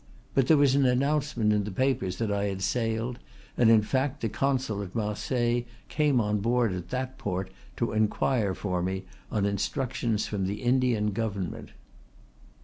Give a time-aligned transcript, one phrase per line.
[0.33, 3.19] But there was an announcement in the papers that I had sailed,
[3.55, 8.55] and in fact the consul at Marseilles came on board at that port to inquire
[8.55, 11.69] for me on instructions from the Indian Government."